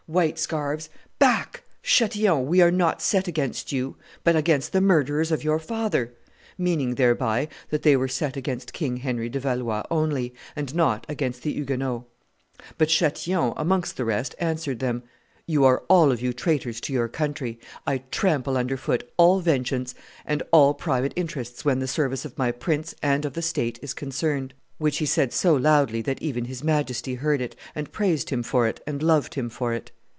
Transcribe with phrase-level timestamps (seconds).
[0.07, 1.63] white scarfs; back!
[1.81, 6.11] Chatillon: we are not set against you, but against the murderers of your father!'
[6.57, 11.43] meaning thereby that they were set against King Henry de Valois only, and not against
[11.43, 12.03] the Huguenots.
[12.77, 15.01] But Chatillon, amongst the rest, answered them,
[15.47, 17.57] 'You are all of you traitors to your country:
[17.87, 19.95] I trample under foot all vengeance
[20.25, 23.93] and all private interests when the service of my prince and of the state is
[23.93, 28.43] concerned; 'which he said so loudly that even his Majesty heard it, and praised him
[28.43, 29.89] for it, and loved him for it."